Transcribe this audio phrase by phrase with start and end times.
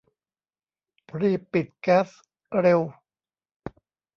[1.19, 2.07] รีบปิดแก๊ส
[2.61, 2.81] เร็ว!